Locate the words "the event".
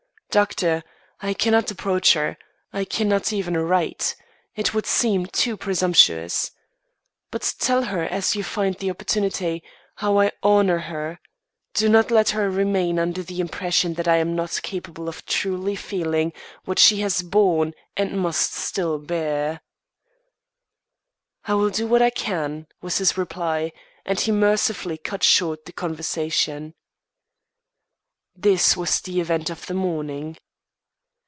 29.01-29.49